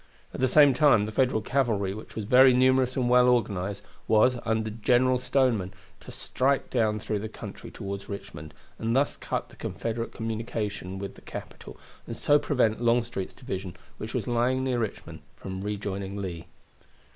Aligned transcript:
At 0.33 0.39
the 0.41 0.47
same 0.47 0.73
time 0.73 1.05
the 1.05 1.11
Federal 1.11 1.41
cavalry, 1.43 1.93
which 1.93 2.15
was 2.15 2.25
very 2.25 2.55
numerous 2.55 2.95
and 2.95 3.07
well 3.07 3.27
organized, 3.29 3.83
was, 4.07 4.39
under 4.45 4.71
General 4.71 5.19
Stoneman, 5.19 5.75
to 5.99 6.11
strike 6.11 6.71
down 6.71 6.99
through 6.99 7.19
the 7.19 7.29
country 7.29 7.69
toward 7.69 8.09
Richmond, 8.09 8.55
and 8.79 8.95
thus 8.95 9.15
cut 9.15 9.49
the 9.49 9.55
Confederate 9.55 10.11
communication 10.11 10.97
with 10.97 11.13
their 11.13 11.25
capital, 11.25 11.77
and 12.07 12.17
so 12.17 12.39
prevent 12.39 12.81
Longstreet's 12.81 13.35
division, 13.35 13.75
which 13.99 14.15
was 14.15 14.27
lying 14.27 14.63
near 14.63 14.79
Richmond, 14.79 15.19
from 15.35 15.61
rejoining 15.61 16.17
Lee. 16.17 16.47